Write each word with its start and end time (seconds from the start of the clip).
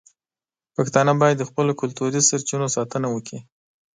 پښتانه 0.75 1.13
باید 1.21 1.37
د 1.39 1.43
خپلو 1.49 1.71
کلتوري 1.81 2.21
سرچینو 2.29 2.67
ساتنه 2.75 3.07
وکړي. 3.11 3.39